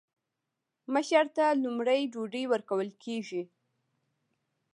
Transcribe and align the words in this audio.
مشر 0.93 1.25
ته 1.35 1.45
لومړی 1.63 2.01
ډوډۍ 2.13 2.43
ورکول 2.53 2.89
کیږي. 3.03 3.43